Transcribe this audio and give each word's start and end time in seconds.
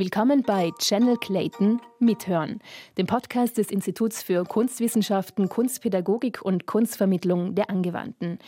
Willkommen 0.00 0.42
bei 0.42 0.70
Channel 0.78 1.18
Clayton 1.18 1.78
Mithören, 1.98 2.60
dem 2.96 3.06
Podcast 3.06 3.58
des 3.58 3.70
Instituts 3.70 4.22
für 4.22 4.44
Kunstwissenschaften, 4.44 5.50
Kunstpädagogik 5.50 6.40
und 6.40 6.64
Kunstvermittlung 6.64 7.54
der 7.54 7.68
Angewandten. 7.68 8.38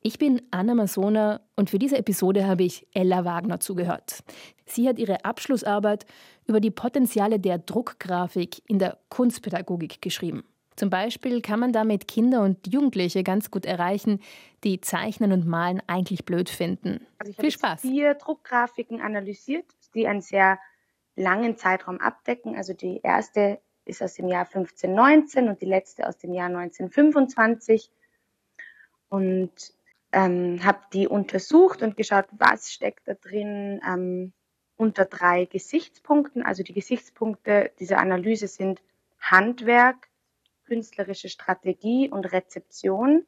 Ich 0.00 0.18
bin 0.18 0.40
Anna 0.52 0.74
Masona 0.74 1.42
und 1.54 1.68
für 1.68 1.78
diese 1.78 1.98
Episode 1.98 2.46
habe 2.46 2.62
ich 2.62 2.86
Ella 2.94 3.26
Wagner 3.26 3.60
zugehört. 3.60 4.24
Sie 4.64 4.88
hat 4.88 4.98
ihre 4.98 5.26
Abschlussarbeit 5.26 6.06
über 6.46 6.60
die 6.60 6.70
Potenziale 6.70 7.38
der 7.38 7.58
Druckgrafik 7.58 8.62
in 8.66 8.78
der 8.78 8.96
Kunstpädagogik 9.10 10.00
geschrieben. 10.00 10.44
Zum 10.76 10.90
Beispiel 10.90 11.42
kann 11.42 11.60
man 11.60 11.72
damit 11.72 12.08
Kinder 12.08 12.42
und 12.42 12.72
Jugendliche 12.72 13.22
ganz 13.22 13.50
gut 13.50 13.66
erreichen, 13.66 14.20
die 14.64 14.80
Zeichnen 14.80 15.32
und 15.32 15.46
Malen 15.46 15.82
eigentlich 15.86 16.24
blöd 16.24 16.48
finden. 16.48 17.06
Also 17.18 17.30
ich 17.30 17.36
Viel 17.36 17.50
Spaß. 17.50 17.80
vier 17.82 18.14
Druckgrafiken 18.14 19.00
analysiert, 19.00 19.66
die 19.94 20.06
ein 20.06 20.20
sehr 20.20 20.58
langen 21.16 21.56
Zeitraum 21.56 21.98
abdecken. 22.00 22.56
Also 22.56 22.72
die 22.72 23.00
erste 23.02 23.60
ist 23.84 24.02
aus 24.02 24.14
dem 24.14 24.28
Jahr 24.28 24.46
1519 24.46 25.48
und 25.48 25.60
die 25.60 25.66
letzte 25.66 26.06
aus 26.06 26.18
dem 26.18 26.32
Jahr 26.32 26.46
1925. 26.46 27.90
Und 29.08 29.52
ähm, 30.12 30.60
habe 30.64 30.80
die 30.92 31.08
untersucht 31.08 31.82
und 31.82 31.96
geschaut, 31.96 32.26
was 32.32 32.72
steckt 32.72 33.08
da 33.08 33.14
drin 33.14 33.80
ähm, 33.86 34.32
unter 34.76 35.04
drei 35.04 35.46
Gesichtspunkten. 35.46 36.42
Also 36.42 36.62
die 36.62 36.74
Gesichtspunkte 36.74 37.72
dieser 37.78 37.98
Analyse 37.98 38.46
sind 38.46 38.82
Handwerk, 39.20 40.08
künstlerische 40.72 41.28
Strategie 41.28 42.08
und 42.08 42.24
Rezeption. 42.32 43.26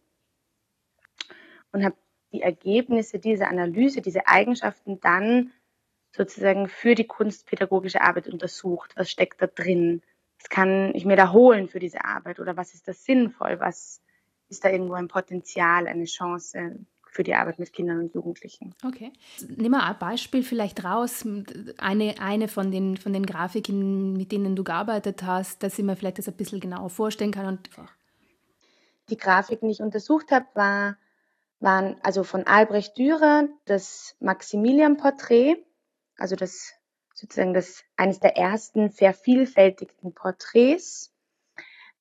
Und 1.73 1.85
habe 1.85 1.97
die 2.33 2.41
Ergebnisse 2.41 3.19
dieser 3.19 3.49
Analyse, 3.49 4.01
diese 4.01 4.27
Eigenschaften 4.29 4.99
dann 5.01 5.53
sozusagen 6.11 6.69
für 6.69 6.95
die 6.95 7.07
kunstpädagogische 7.07 8.01
Arbeit 8.01 8.29
untersucht. 8.29 8.95
Was 8.97 9.11
steckt 9.11 9.43
da 9.43 9.47
drin? 9.47 10.01
Was 10.39 10.49
kann 10.49 10.95
ich 10.95 11.05
mir 11.05 11.17
da 11.17 11.33
holen 11.33 11.69
für 11.69 11.81
diese 11.81 12.03
Arbeit? 12.03 12.41
Oder 12.41 12.57
was 12.57 12.73
ist 12.73 12.89
da 12.89 12.95
sinnvoll? 12.95 13.61
Was 13.61 14.01
ist 14.49 14.65
da 14.65 14.71
irgendwo 14.71 14.95
ein 14.95 15.09
Potenzial, 15.09 15.87
eine 15.87 16.07
Chance 16.07 16.87
für 17.15 17.23
die 17.23 17.35
Arbeit 17.35 17.59
mit 17.59 17.73
Kindern 17.73 18.01
und 18.01 18.15
Jugendlichen? 18.15 18.75
Okay. 18.85 19.13
Nimm 19.57 19.73
mal 19.73 19.89
ein 19.89 19.99
Beispiel 19.99 20.43
vielleicht 20.43 20.85
raus, 20.85 21.25
eine, 21.79 22.15
eine 22.21 22.49
von, 22.49 22.71
den, 22.71 22.97
von 22.97 23.13
den 23.13 23.25
Grafiken, 23.25 24.15
mit 24.15 24.33
denen 24.33 24.57
du 24.57 24.65
gearbeitet 24.65 25.23
hast, 25.23 25.63
dass 25.63 25.79
ich 25.79 25.85
mir 25.85 25.97
vielleicht 25.97 26.19
das 26.19 26.29
ein 26.29 26.35
bisschen 26.35 26.61
genauer 26.61 26.91
vorstellen 26.91 27.31
kann. 27.31 27.47
Und 27.47 27.71
die 29.09 29.17
Grafiken, 29.17 29.69
die 29.69 29.75
ich 29.75 29.83
untersucht 29.83 30.31
habe, 30.31 30.47
war, 30.55 30.97
waren 31.61 31.97
also 32.03 32.25
von 32.25 32.47
Albrecht 32.47 32.99
Dürer 32.99 33.49
das 33.65 34.17
Maximilian-Porträt 34.21 35.65
also 36.17 36.37
das 36.37 36.73
sozusagen 37.15 37.55
das 37.55 37.85
eines 37.97 38.21
der 38.21 38.37
ersten 38.37 38.91
vervielfältigten 38.91 40.15
Porträts. 40.15 41.13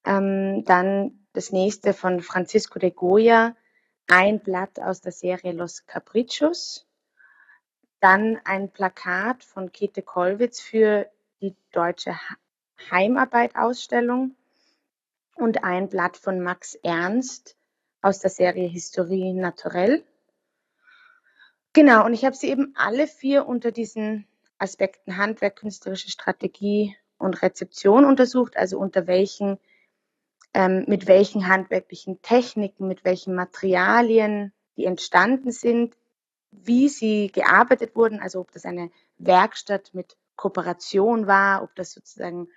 Ähm, 0.06 0.64
dann 0.66 1.26
das 1.34 1.52
nächste 1.52 1.94
von 1.94 2.22
Francisco 2.22 2.78
de 2.80 2.92
Goya, 2.92 3.56
ein 4.16 4.40
Blatt 4.42 4.80
aus 4.80 5.02
der 5.02 5.12
Serie 5.12 5.54
Los 5.54 5.88
Caprichos. 5.88 6.86
Dann 8.00 8.40
ein 8.46 8.70
Plakat 8.70 9.44
von 9.44 9.72
Käthe 9.72 10.04
Kollwitz 10.04 10.62
für 10.62 11.10
die 11.42 11.56
deutsche 11.72 12.14
Heimarbeitausstellung 12.92 14.36
und 15.36 15.64
ein 15.64 15.90
Blatt 15.90 16.16
von 16.16 16.42
Max 16.42 16.76
Ernst 16.76 17.58
aus 18.04 18.20
der 18.20 18.30
Serie 18.30 18.68
Historie 18.68 19.34
Naturelle. 19.34 20.04
Genau, 21.74 22.06
und 22.06 22.14
ich 22.14 22.24
habe 22.24 22.36
sie 22.36 22.50
eben 22.50 22.76
alle 22.76 23.08
vier 23.08 23.48
unter 23.48 23.72
diesen 23.72 24.28
Aspekten 24.60 25.18
Handwerk, 25.18 25.56
künstlerische 25.56 26.12
Strategie 26.12 26.96
und 27.18 27.42
Rezeption 27.42 28.06
untersucht, 28.06 28.58
also 28.58 28.78
unter 28.78 29.08
welchen, 29.08 29.58
ähm, 30.54 30.86
mit 30.88 31.08
welchen 31.08 31.48
handwerklichen 31.48 32.22
Techniken, 32.22 32.88
mit 32.88 33.04
welchen 33.04 33.36
Materialien 33.36 34.54
die 34.78 34.86
entstanden 34.86 35.52
sind, 35.52 35.96
wie 36.52 36.90
sie 36.90 37.32
gearbeitet 37.32 37.96
wurden, 37.96 38.20
also 38.20 38.40
ob 38.40 38.52
das 38.52 38.66
eine 38.66 38.92
Werkstatt 39.18 39.94
mit 39.94 40.18
Kooperation 40.36 41.28
war, 41.28 41.64
ob 41.64 41.76
das 41.76 41.92
sozusagen 41.92 42.48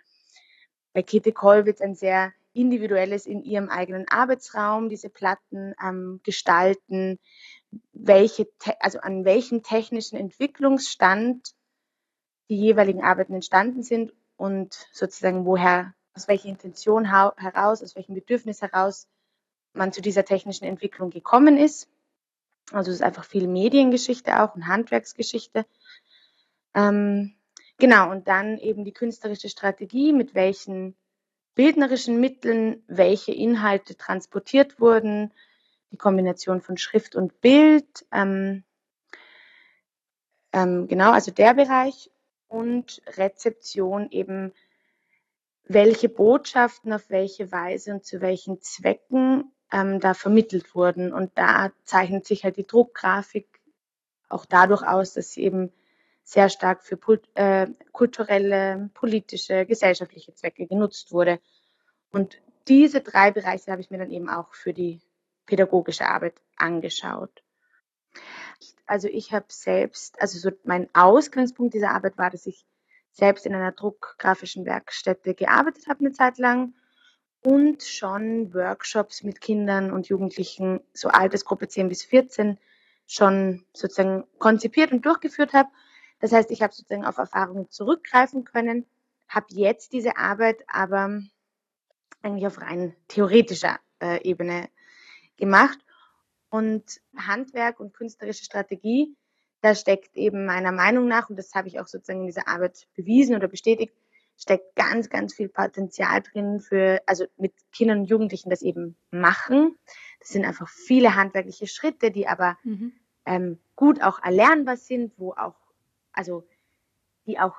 bei 0.93 1.03
Käthe 1.03 1.33
Kollwitz 1.33 1.81
ein 1.81 1.95
sehr 1.95 2.33
individuelles 2.53 3.27
in 3.27 3.43
ihrem 3.43 3.69
eigenen 3.69 4.07
Arbeitsraum, 4.09 4.89
diese 4.89 5.11
Platten 5.11 5.75
ähm, 5.83 6.21
gestalten, 6.25 7.19
welche, 7.93 8.49
also 8.81 9.01
an 9.01 9.25
welchem 9.25 9.63
technischen 9.63 10.17
Entwicklungsstand 10.17 11.55
die 12.49 12.57
jeweiligen 12.57 13.03
Arbeiten 13.03 13.35
entstanden 13.35 13.83
sind 13.83 14.15
und 14.37 14.89
sozusagen 14.93 15.45
woher, 15.45 15.95
aus 16.17 16.29
welcher 16.29 16.49
Intention 16.49 17.05
heraus, 17.05 17.83
aus 17.83 17.95
welchem 17.95 18.15
Bedürfnis 18.15 18.63
heraus 18.63 19.07
man 19.75 19.93
zu 19.93 20.01
dieser 20.01 20.25
technischen 20.25 20.65
Entwicklung 20.65 21.11
gekommen 21.11 21.59
ist. 21.59 21.89
Also 22.73 22.91
es 22.91 22.97
ist 22.97 23.03
einfach 23.03 23.25
viel 23.25 23.47
Mediengeschichte 23.47 24.43
auch 24.43 24.55
und 24.55 24.67
Handwerksgeschichte. 24.67 25.67
Ähm, 26.75 27.37
genau, 27.79 28.11
und 28.11 28.27
dann 28.27 28.59
eben 28.59 28.85
die 28.85 28.93
künstlerische 28.93 29.51
Strategie, 29.51 30.13
mit 30.13 30.35
welchen 30.35 30.97
bildnerischen 31.55 32.19
Mitteln 32.19 32.83
welche 32.87 33.33
Inhalte 33.33 33.97
transportiert 33.97 34.81
wurden, 34.81 35.33
die 35.93 35.97
Kombination 35.97 36.61
von 36.61 36.77
Schrift 36.77 37.15
und 37.15 37.41
Bild, 37.41 38.07
ähm, 38.11 38.65
ähm, 40.53 40.89
genau, 40.89 41.13
also 41.13 41.31
der 41.31 41.55
Bereich 41.55 42.11
und 42.49 43.03
Rezeption 43.17 44.11
eben, 44.11 44.53
welche 45.69 46.09
Botschaften 46.09 46.93
auf 46.93 47.11
welche 47.11 47.51
Weise 47.51 47.93
und 47.93 48.05
zu 48.05 48.21
welchen 48.21 48.61
Zwecken 48.61 49.53
ähm, 49.73 50.01
da 50.01 50.15
vermittelt 50.15 50.75
wurden. 50.75 51.13
Und 51.13 51.33
da 51.37 51.73
zeichnet 51.85 52.27
sich 52.27 52.45
halt 52.45 52.57
die 52.57 52.67
Druckgrafik 52.67 53.47
auch 54.29 54.47
dadurch 54.47 54.83
aus, 54.83 55.15
dass 55.15 55.33
sie 55.33 55.43
eben 55.43 55.73
sehr 56.25 56.49
stark 56.49 56.83
für 56.83 56.99
äh, 57.35 57.69
kulturelle, 57.93 58.91
politische, 58.95 59.67
gesellschaftliche 59.67 60.35
Zwecke 60.35 60.67
genutzt 60.67 61.13
wurde. 61.13 61.41
Und 62.11 62.41
diese 62.67 63.01
drei 63.01 63.31
Bereiche 63.31 63.71
habe 63.71 63.81
ich 63.81 63.91
mir 63.91 63.99
dann 63.99 64.11
eben 64.11 64.29
auch 64.29 64.53
für 64.55 64.73
die 64.73 65.01
pädagogische 65.47 66.07
Arbeit 66.07 66.35
angeschaut. 66.57 67.43
Also 68.87 69.09
ich 69.09 69.33
habe 69.33 69.47
selbst, 69.49 70.21
also 70.21 70.39
so 70.39 70.51
mein 70.65 70.89
Ausgangspunkt 70.95 71.75
dieser 71.75 71.91
Arbeit 71.91 72.19
war, 72.19 72.31
dass 72.31 72.47
ich 72.47 72.67
selbst 73.17 73.47
in 73.47 73.55
einer 73.55 73.73
druckgrafischen 73.73 74.67
Werkstätte 74.67 75.35
gearbeitet 75.35 75.89
habe 75.89 76.01
eine 76.01 76.13
Zeit 76.13 76.37
lang 76.37 76.75
und 77.43 77.83
schon 77.83 78.53
Workshops 78.53 79.23
mit 79.23 79.41
Kindern 79.41 79.91
und 79.91 80.09
Jugendlichen, 80.09 80.81
so 80.93 81.09
Altersgruppe 81.09 81.67
10 81.67 81.89
bis 81.89 82.03
14, 82.05 82.59
schon 83.07 83.65
sozusagen 83.73 84.25
konzipiert 84.39 84.93
und 84.93 85.07
durchgeführt 85.07 85.55
habe. 85.55 85.71
Das 86.21 86.33
heißt, 86.33 86.51
ich 86.51 86.61
habe 86.61 86.75
sozusagen 86.75 87.07
auf 87.07 87.17
Erfahrungen 87.17 87.71
zurückgreifen 87.71 88.45
können, 88.45 88.85
habe 89.29 89.47
jetzt 89.51 89.95
diese 89.95 90.19
Arbeit 90.19 90.63
aber 90.67 91.23
eigentlich 92.21 92.47
auf 92.47 92.61
rein 92.61 92.95
theoretischer 93.09 93.79
äh, 94.03 94.23
Ebene 94.29 94.69
gemacht. 95.37 95.79
Und 96.49 97.01
Handwerk 97.17 97.81
und 97.81 97.93
künstlerische 97.93 98.45
Strategie, 98.45 99.17
da 99.67 99.75
steckt 99.75 100.17
eben 100.17 100.47
meiner 100.47 100.71
Meinung 100.71 101.09
nach, 101.09 101.29
und 101.29 101.37
das 101.37 101.53
habe 101.55 101.67
ich 101.67 101.81
auch 101.81 101.89
sozusagen 101.89 102.21
in 102.21 102.27
dieser 102.27 102.47
Arbeit 102.47 102.87
bewiesen 102.95 103.35
oder 103.35 103.49
bestätigt, 103.49 103.93
steckt 104.39 104.77
ganz, 104.77 105.11
ganz 105.11 105.35
viel 105.35 105.49
Potenzial 105.49 106.23
drin 106.23 106.61
für, 106.61 107.03
also 107.05 107.25
mit 107.37 107.53
Kindern 107.73 108.01
und 108.01 108.05
Jugendlichen 108.05 108.49
das 108.49 108.63
eben 108.63 108.97
machen. 109.11 109.77
Das 110.21 110.29
sind 110.29 110.45
einfach 110.45 110.69
viele 110.69 111.17
handwerkliche 111.17 111.67
Schritte, 111.67 112.13
die 112.13 112.29
aber 112.29 112.57
mhm. 112.63 112.93
ähm, 113.25 113.59
gut 113.75 114.01
auch 114.03 114.23
erlernbar 114.23 114.77
sind, 114.77 115.13
wo 115.17 115.33
auch, 115.33 115.57
also 116.13 116.47
die 117.27 117.41
auch, 117.41 117.57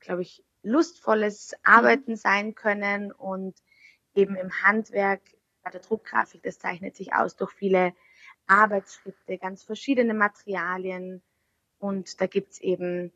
glaube 0.00 0.20
ich, 0.20 0.44
lustvolles 0.62 1.54
Arbeiten 1.64 2.12
mhm. 2.12 2.16
sein 2.16 2.54
können 2.54 3.12
und 3.12 3.54
eben 4.14 4.36
im 4.36 4.50
Handwerk 4.62 5.22
bei 5.62 5.70
der 5.70 5.80
Druckgrafik, 5.80 6.42
das 6.42 6.58
zeichnet 6.58 6.96
sich 6.96 7.14
aus 7.14 7.34
durch 7.34 7.52
viele 7.52 7.94
Arbeitsschritte, 8.46 9.38
ganz 9.38 9.62
verschiedene 9.62 10.12
Materialien. 10.12 11.22
Und 11.78 12.20
da 12.20 12.26
gibt 12.26 12.52
es 12.52 12.60
eben 12.60 13.12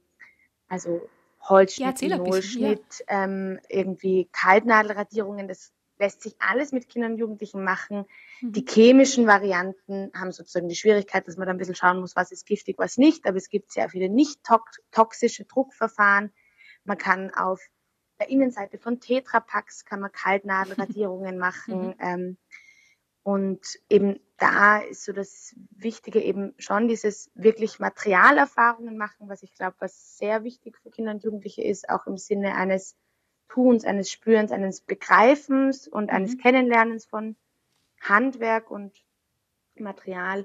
also 0.68 1.08
Holzschnitt, 1.42 2.00
ja, 2.02 2.18
Nullschnitt, 2.18 3.04
ja. 3.08 3.24
ähm, 3.24 3.58
irgendwie 3.68 4.28
Kaltnadelradierungen. 4.32 5.48
Das 5.48 5.72
lässt 5.98 6.22
sich 6.22 6.34
alles 6.38 6.72
mit 6.72 6.88
Kindern 6.88 7.12
und 7.12 7.18
Jugendlichen 7.18 7.62
machen. 7.62 8.06
Mhm. 8.40 8.52
Die 8.52 8.64
chemischen 8.66 9.26
Varianten 9.26 10.10
haben 10.14 10.32
sozusagen 10.32 10.68
die 10.68 10.76
Schwierigkeit, 10.76 11.26
dass 11.26 11.36
man 11.36 11.46
da 11.46 11.52
ein 11.52 11.58
bisschen 11.58 11.74
schauen 11.74 12.00
muss, 12.00 12.16
was 12.16 12.32
ist 12.32 12.46
giftig, 12.46 12.78
was 12.78 12.98
nicht. 12.98 13.26
Aber 13.26 13.36
es 13.36 13.48
gibt 13.48 13.72
sehr 13.72 13.88
viele 13.88 14.08
nicht 14.08 14.40
toxische 14.90 15.44
Druckverfahren. 15.44 16.32
Man 16.84 16.98
kann 16.98 17.32
auf 17.34 17.60
der 18.18 18.28
Innenseite 18.28 18.78
von 18.78 19.00
Tetrapacks 19.00 19.84
kann 19.84 20.00
man 20.00 20.12
Kaltnadelradierungen 20.12 21.38
machen. 21.38 21.88
Mhm. 21.88 21.94
Ähm, 22.00 22.36
und 23.30 23.78
eben 23.88 24.18
da 24.38 24.78
ist 24.78 25.04
so 25.04 25.12
das 25.12 25.54
Wichtige 25.70 26.20
eben 26.20 26.52
schon 26.58 26.88
dieses 26.88 27.30
wirklich 27.34 27.78
Materialerfahrungen 27.78 28.96
machen, 28.96 29.28
was 29.28 29.44
ich 29.44 29.54
glaube, 29.54 29.76
was 29.78 30.18
sehr 30.18 30.42
wichtig 30.42 30.76
für 30.78 30.90
Kinder 30.90 31.12
und 31.12 31.22
Jugendliche 31.22 31.62
ist, 31.62 31.88
auch 31.88 32.08
im 32.08 32.16
Sinne 32.16 32.56
eines 32.56 32.96
Tuns, 33.48 33.84
eines 33.84 34.10
Spürens, 34.10 34.50
eines 34.50 34.80
Begreifens 34.80 35.86
und 35.86 36.04
mhm. 36.04 36.10
eines 36.10 36.38
Kennenlernens 36.38 37.06
von 37.06 37.36
Handwerk 38.00 38.68
und 38.70 38.92
Material 39.76 40.44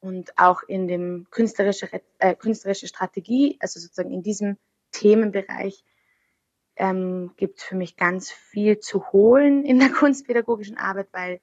und 0.00 0.36
auch 0.36 0.62
in 0.62 0.86
dem 0.86 1.26
künstlerische, 1.30 1.88
äh, 2.18 2.34
künstlerische 2.34 2.86
Strategie, 2.86 3.56
also 3.60 3.80
sozusagen 3.80 4.12
in 4.12 4.22
diesem 4.22 4.58
Themenbereich, 4.90 5.84
ähm, 6.76 7.32
gibt 7.36 7.58
es 7.58 7.64
für 7.64 7.76
mich 7.76 7.96
ganz 7.96 8.30
viel 8.30 8.78
zu 8.78 9.12
holen 9.12 9.64
in 9.64 9.78
der 9.78 9.88
kunstpädagogischen 9.92 10.76
Arbeit, 10.76 11.08
weil, 11.12 11.40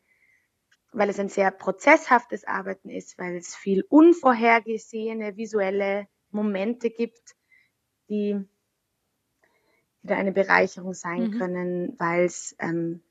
weil 0.91 1.09
es 1.09 1.19
ein 1.19 1.29
sehr 1.29 1.51
prozesshaftes 1.51 2.43
Arbeiten 2.45 2.89
ist, 2.89 3.17
weil 3.17 3.35
es 3.35 3.55
viel 3.55 3.83
unvorhergesehene 3.87 5.37
visuelle 5.37 6.07
Momente 6.31 6.89
gibt, 6.89 7.35
die, 8.09 8.37
die 10.03 10.07
da 10.07 10.15
eine 10.15 10.31
Bereicherung 10.31 10.93
sein 10.93 11.31
mhm. 11.31 11.37
können, 11.37 11.95
weil 11.97 12.25
es 12.25 12.55
ähm, 12.59 13.01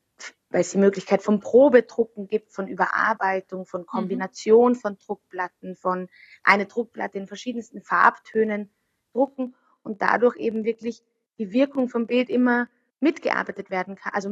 weil 0.50 0.62
es 0.62 0.72
die 0.72 0.78
Möglichkeit 0.78 1.22
von 1.22 1.40
Probedrucken 1.40 2.26
gibt, 2.26 2.52
von 2.52 2.66
Überarbeitung, 2.66 3.66
von 3.66 3.82
mhm. 3.82 3.86
Kombination 3.86 4.72
mhm. 4.72 4.76
von 4.76 4.98
Druckplatten, 4.98 5.76
von 5.76 6.08
eine 6.42 6.66
Druckplatte 6.66 7.18
in 7.18 7.26
verschiedensten 7.26 7.80
Farbtönen 7.80 8.70
drucken 9.12 9.54
und 9.82 10.02
dadurch 10.02 10.36
eben 10.36 10.64
wirklich 10.64 11.02
die 11.38 11.52
Wirkung 11.52 11.88
vom 11.88 12.06
Bild 12.06 12.28
immer 12.28 12.68
mitgearbeitet 12.98 13.70
werden 13.70 13.96
kann, 13.96 14.12
also 14.12 14.28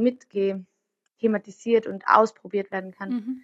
mitthematisiert 1.18 1.86
und 1.86 2.04
ausprobiert 2.06 2.70
werden 2.70 2.92
kann. 2.92 3.10
Mhm. 3.10 3.42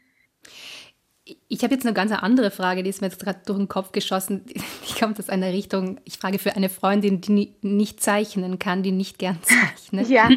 Ich 1.48 1.62
habe 1.62 1.72
jetzt 1.72 1.86
eine 1.86 1.94
ganz 1.94 2.12
andere 2.12 2.50
Frage, 2.50 2.82
die 2.82 2.90
ist 2.90 3.00
mir 3.00 3.06
jetzt 3.06 3.18
gerade 3.18 3.40
durch 3.46 3.56
den 3.56 3.66
Kopf 3.66 3.92
geschossen. 3.92 4.44
Die 4.86 5.00
kommt 5.00 5.18
aus 5.18 5.30
einer 5.30 5.48
Richtung, 5.48 5.98
ich 6.04 6.18
frage 6.18 6.38
für 6.38 6.54
eine 6.54 6.68
Freundin, 6.68 7.22
die 7.22 7.54
nicht 7.62 8.02
zeichnen 8.02 8.58
kann, 8.58 8.82
die 8.82 8.92
nicht 8.92 9.18
gern 9.18 9.38
zeichnet. 9.42 10.08
Ja. 10.08 10.28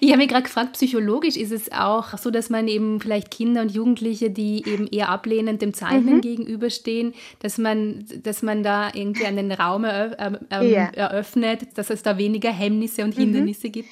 Ich 0.00 0.10
habe 0.10 0.18
mich 0.18 0.28
gerade 0.28 0.42
gefragt, 0.42 0.72
psychologisch 0.72 1.36
ist 1.36 1.52
es 1.52 1.70
auch 1.70 2.18
so, 2.18 2.32
dass 2.32 2.50
man 2.50 2.66
eben 2.66 3.00
vielleicht 3.00 3.30
Kinder 3.30 3.62
und 3.62 3.70
Jugendliche, 3.70 4.30
die 4.30 4.66
eben 4.66 4.88
eher 4.88 5.08
ablehnend 5.08 5.62
dem 5.62 5.72
Zeichnen 5.72 6.16
mhm. 6.16 6.20
gegenüberstehen, 6.20 7.14
dass 7.38 7.56
man, 7.56 8.04
dass 8.24 8.42
man 8.42 8.64
da 8.64 8.90
irgendwie 8.92 9.26
einen 9.26 9.52
Raum 9.52 9.84
ähm, 9.84 10.38
ja. 10.50 10.88
eröffnet, 10.88 11.78
dass 11.78 11.90
es 11.90 12.02
da 12.02 12.18
weniger 12.18 12.50
Hemmnisse 12.50 13.04
und 13.04 13.16
mhm. 13.16 13.20
Hindernisse 13.20 13.68
mhm. 13.68 13.72
gibt? 13.72 13.88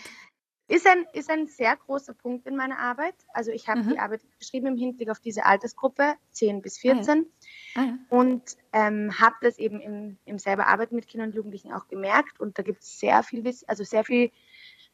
Ist 0.69 0.87
ein, 0.87 1.07
ist 1.15 1.31
ein 1.31 1.47
sehr 1.47 1.75
großer 1.77 2.13
Punkt 2.13 2.47
in 2.47 2.55
meiner 2.55 2.79
Arbeit. 2.79 3.15
Also 3.33 3.51
ich 3.51 3.69
habe 3.69 3.83
mhm. 3.83 3.89
die 3.89 3.99
Arbeit 3.99 4.21
geschrieben 4.39 4.67
im 4.67 4.77
Hinblick 4.77 5.09
auf 5.09 5.19
diese 5.19 5.47
Altersgruppe 5.47 6.15
10 6.33 6.61
bis 6.61 6.77
14 6.79 7.27
ah, 7.75 7.81
ja. 7.81 7.83
Ah, 7.83 7.87
ja. 7.87 7.99
und 8.11 8.43
ähm, 8.75 9.19
habe 9.19 9.37
das 9.41 9.59
eben 9.59 9.81
im, 9.81 10.19
im 10.27 10.39
selber 10.39 10.67
Arbeiten 10.67 10.95
mit 10.95 11.09
Kindern 11.09 11.31
und 11.31 11.35
Jugendlichen 11.35 11.73
auch 11.73 11.89
gemerkt. 11.89 12.39
Und 12.39 12.59
da 12.59 12.63
gibt 12.63 12.83
es 12.83 13.01
sehr 13.01 13.23
viel, 13.23 13.43
also 13.67 13.83
sehr 13.83 14.05
viel 14.05 14.31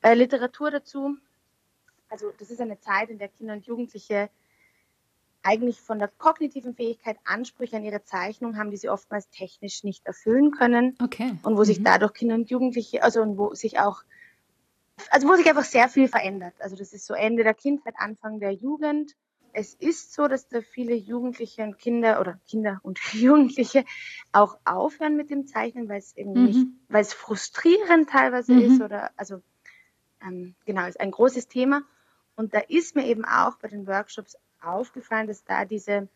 äh, 0.02 0.14
Literatur 0.14 0.70
dazu. 0.70 1.16
Also 2.08 2.32
das 2.38 2.52
ist 2.52 2.60
eine 2.60 2.78
Zeit, 2.78 3.10
in 3.10 3.18
der 3.18 3.28
Kinder 3.28 3.54
und 3.54 3.66
Jugendliche 3.66 4.30
eigentlich 5.42 5.80
von 5.80 5.98
der 5.98 6.08
kognitiven 6.08 6.74
Fähigkeit 6.74 7.18
Ansprüche 7.24 7.76
an 7.76 7.84
ihre 7.84 8.04
Zeichnung 8.04 8.56
haben, 8.56 8.70
die 8.70 8.76
sie 8.76 8.88
oftmals 8.88 9.28
technisch 9.30 9.82
nicht 9.82 10.06
erfüllen 10.06 10.52
können. 10.52 10.96
Okay. 11.02 11.36
Und 11.42 11.56
wo 11.56 11.60
mhm. 11.60 11.64
sich 11.64 11.82
dadurch 11.82 12.14
Kinder 12.14 12.36
und 12.36 12.48
Jugendliche, 12.48 13.02
also 13.02 13.20
und 13.20 13.36
wo 13.38 13.54
sich 13.54 13.80
auch 13.80 14.04
also 15.10 15.28
wo 15.28 15.34
sich 15.34 15.48
einfach 15.48 15.64
sehr 15.64 15.88
viel 15.88 16.08
verändert. 16.08 16.54
Also 16.58 16.76
das 16.76 16.92
ist 16.92 17.06
so 17.06 17.14
Ende 17.14 17.44
der 17.44 17.54
Kindheit, 17.54 17.94
Anfang 17.98 18.40
der 18.40 18.52
Jugend. 18.52 19.14
Es 19.52 19.74
ist 19.74 20.12
so, 20.12 20.26
dass 20.26 20.48
da 20.48 20.60
viele 20.60 20.94
Jugendliche 20.94 21.62
und 21.62 21.78
Kinder 21.78 22.20
oder 22.20 22.40
Kinder 22.48 22.80
und 22.82 22.98
Jugendliche 23.12 23.84
auch 24.32 24.58
aufhören 24.64 25.16
mit 25.16 25.30
dem 25.30 25.46
Zeichnen, 25.46 25.88
weil 25.88 25.98
es 25.98 26.16
irgendwie 26.16 26.40
mhm. 26.40 26.46
nicht, 26.46 26.66
weil 26.88 27.02
es 27.02 27.12
frustrierend 27.12 28.10
teilweise 28.10 28.52
mhm. 28.52 28.60
ist 28.60 28.80
oder 28.80 29.10
also 29.16 29.40
ähm, 30.22 30.54
genau, 30.64 30.86
ist 30.86 31.00
ein 31.00 31.10
großes 31.10 31.48
Thema. 31.48 31.82
Und 32.36 32.54
da 32.54 32.58
ist 32.60 32.96
mir 32.96 33.06
eben 33.06 33.24
auch 33.24 33.56
bei 33.58 33.68
den 33.68 33.86
Workshops 33.86 34.36
aufgefallen, 34.60 35.28
dass 35.28 35.44
da 35.44 35.64
diese 35.64 36.08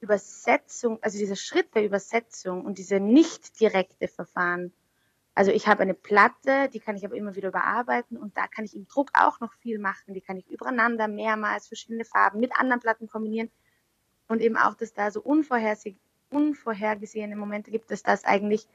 Übersetzung, 0.00 0.98
also 1.02 1.18
dieser 1.18 1.36
Schritt 1.36 1.74
der 1.74 1.84
Übersetzung 1.84 2.64
und 2.64 2.78
diese 2.78 3.00
nicht 3.00 3.58
direkte 3.58 4.06
Verfahren 4.06 4.72
also 5.34 5.50
ich 5.50 5.66
habe 5.66 5.82
eine 5.82 5.94
Platte, 5.94 6.68
die 6.72 6.78
kann 6.78 6.96
ich 6.96 7.04
aber 7.04 7.16
immer 7.16 7.34
wieder 7.34 7.48
überarbeiten 7.48 8.16
und 8.16 8.36
da 8.36 8.46
kann 8.46 8.64
ich 8.64 8.76
im 8.76 8.86
Druck 8.86 9.10
auch 9.14 9.40
noch 9.40 9.52
viel 9.54 9.80
machen. 9.80 10.14
Die 10.14 10.20
kann 10.20 10.36
ich 10.36 10.48
übereinander 10.48 11.08
mehrmals 11.08 11.66
verschiedene 11.66 12.04
Farben 12.04 12.38
mit 12.38 12.56
anderen 12.56 12.78
Platten 12.80 13.08
kombinieren 13.08 13.50
und 14.28 14.40
eben 14.40 14.56
auch, 14.56 14.74
dass 14.74 14.94
da 14.94 15.10
so 15.10 15.20
unvorhergesehene 15.20 17.36
Momente 17.36 17.72
gibt, 17.72 17.90
dass 17.90 18.04
das 18.04 18.24
eigentlich 18.24 18.68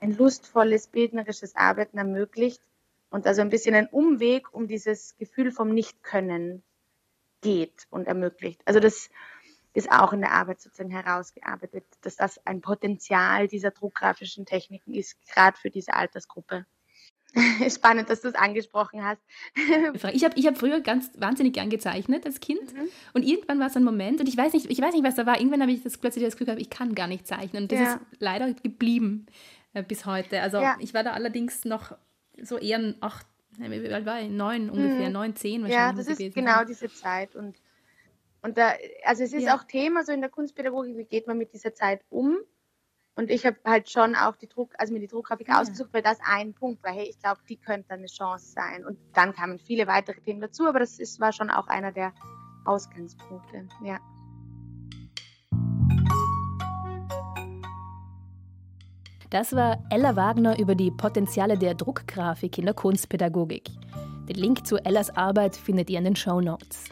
ein 0.00 0.16
lustvolles, 0.16 0.88
bildnerisches 0.88 1.54
Arbeiten 1.54 1.98
ermöglicht 1.98 2.62
und 3.10 3.26
also 3.26 3.42
ein 3.42 3.50
bisschen 3.50 3.74
ein 3.74 3.88
Umweg 3.88 4.54
um 4.54 4.68
dieses 4.68 5.18
Gefühl 5.18 5.52
vom 5.52 5.74
Nichtkönnen 5.74 6.62
geht 7.42 7.86
und 7.90 8.06
ermöglicht. 8.06 8.62
Also 8.64 8.80
das 8.80 9.10
ist 9.76 9.92
auch 9.92 10.14
in 10.14 10.22
der 10.22 10.32
Arbeit 10.32 10.60
sozusagen 10.60 10.90
herausgearbeitet, 10.90 11.84
dass 12.00 12.16
das 12.16 12.44
ein 12.46 12.62
Potenzial 12.62 13.46
dieser 13.46 13.70
druckgrafischen 13.70 14.46
Techniken 14.46 14.94
ist, 14.94 15.16
gerade 15.26 15.56
für 15.58 15.68
diese 15.68 15.92
Altersgruppe. 15.92 16.64
Spannend, 17.68 18.08
dass 18.08 18.22
du 18.22 18.28
es 18.28 18.34
angesprochen 18.34 19.04
hast. 19.04 19.20
ich 20.14 20.24
habe 20.24 20.34
ich 20.38 20.46
hab 20.46 20.56
früher 20.56 20.80
ganz 20.80 21.10
wahnsinnig 21.18 21.52
gern 21.52 21.68
gezeichnet 21.68 22.24
als 22.24 22.40
Kind 22.40 22.72
mhm. 22.72 22.88
und 23.12 23.22
irgendwann 23.22 23.60
war 23.60 23.66
es 23.66 23.76
ein 23.76 23.84
Moment 23.84 24.20
und 24.20 24.28
ich 24.28 24.36
weiß 24.38 24.54
nicht, 24.54 24.70
ich 24.70 24.80
weiß 24.80 24.94
nicht, 24.94 25.04
was 25.04 25.16
da 25.16 25.26
war. 25.26 25.38
Irgendwann 25.38 25.60
habe 25.60 25.72
ich 25.72 25.82
das 25.82 25.98
plötzlich 25.98 26.24
das 26.24 26.34
Gefühl 26.34 26.46
gehabt, 26.46 26.62
ich 26.62 26.70
kann 26.70 26.94
gar 26.94 27.06
nicht 27.06 27.26
zeichnen 27.26 27.64
und 27.64 27.72
das 27.72 27.80
ja. 27.80 27.92
ist 27.94 28.00
leider 28.18 28.50
geblieben 28.54 29.26
äh, 29.74 29.82
bis 29.82 30.06
heute. 30.06 30.40
Also 30.40 30.56
ja. 30.56 30.76
ich 30.80 30.94
war 30.94 31.04
da 31.04 31.12
allerdings 31.12 31.66
noch 31.66 31.94
so 32.42 32.56
eher 32.56 32.94
acht, 33.00 33.26
wie 33.58 33.92
alt 33.92 34.06
war 34.06 34.22
ich? 34.22 34.30
Neun 34.30 34.70
ungefähr, 34.70 35.08
mhm. 35.08 35.12
neun, 35.12 35.36
zehn 35.36 35.62
wahrscheinlich. 35.62 35.76
Ja, 35.76 35.92
das 35.92 36.18
ist 36.18 36.34
genau 36.34 36.64
diese 36.64 36.88
Zeit 36.88 37.36
und 37.36 37.56
und 38.46 38.56
da, 38.56 38.74
also 39.04 39.24
es 39.24 39.32
ist 39.32 39.42
ja. 39.42 39.56
auch 39.56 39.64
Thema 39.64 40.04
so 40.04 40.12
in 40.12 40.20
der 40.20 40.30
Kunstpädagogik, 40.30 40.96
wie 40.96 41.04
geht 41.04 41.26
man 41.26 41.36
mit 41.36 41.52
dieser 41.52 41.74
Zeit 41.74 42.02
um? 42.10 42.38
Und 43.16 43.28
ich 43.28 43.44
habe 43.44 43.56
halt 43.64 43.90
schon 43.90 44.14
auch 44.14 44.36
die 44.36 44.46
Druck, 44.46 44.72
also 44.78 44.92
mir 44.92 45.00
die 45.00 45.08
Druckgrafik 45.08 45.48
ja. 45.48 45.60
ausgesucht, 45.60 45.88
weil 45.92 46.02
das 46.02 46.18
ein 46.22 46.54
Punkt 46.54 46.84
war, 46.84 46.92
hey, 46.92 47.08
ich 47.10 47.18
glaube, 47.18 47.40
die 47.48 47.56
könnte 47.56 47.90
eine 47.90 48.06
Chance 48.06 48.52
sein. 48.52 48.86
Und 48.86 48.98
dann 49.14 49.32
kamen 49.32 49.58
viele 49.58 49.88
weitere 49.88 50.20
Themen 50.20 50.40
dazu, 50.40 50.64
aber 50.66 50.78
das 50.78 51.00
ist, 51.00 51.18
war 51.18 51.32
schon 51.32 51.50
auch 51.50 51.66
einer 51.66 51.90
der 51.90 52.12
Ausgangspunkte, 52.64 53.66
ja. 53.82 53.98
Das 59.30 59.56
war 59.56 59.82
Ella 59.90 60.14
Wagner 60.14 60.56
über 60.56 60.76
die 60.76 60.92
Potenziale 60.92 61.58
der 61.58 61.74
Druckgrafik 61.74 62.58
in 62.58 62.66
der 62.66 62.74
Kunstpädagogik. 62.74 63.70
Den 64.28 64.36
Link 64.36 64.64
zu 64.64 64.76
Ellas 64.84 65.10
Arbeit 65.16 65.56
findet 65.56 65.90
ihr 65.90 65.98
in 65.98 66.04
den 66.04 66.16
Show 66.16 66.40
Notes. 66.40 66.84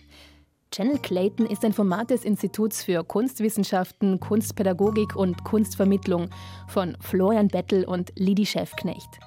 Channel 0.75 0.99
Clayton 0.99 1.47
ist 1.47 1.65
ein 1.65 1.73
Format 1.73 2.11
des 2.11 2.25
Instituts 2.25 2.83
für 2.83 3.05
Kunstwissenschaften, 3.05 4.19
Kunstpädagogik 4.19 5.15
und 5.15 5.45
Kunstvermittlung 5.45 6.31
von 6.67 6.97
Florian 6.99 7.47
Bettel 7.47 7.85
und 7.85 8.11
Lidi 8.17 8.45
Schäfknecht. 8.45 9.21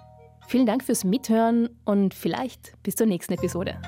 Vielen 0.50 0.66
Dank 0.66 0.84
fürs 0.84 1.06
Mithören 1.06 1.70
und 1.86 2.14
vielleicht 2.14 2.74
bis 2.84 2.98
zur 2.98 3.08
nächsten 3.08 3.32
Episode. 3.32 3.80